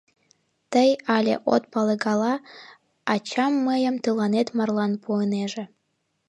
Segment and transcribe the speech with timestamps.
[0.73, 2.33] Тый але от пале гала,
[3.13, 5.63] ачам мыйым тыланет марлан пуынеже.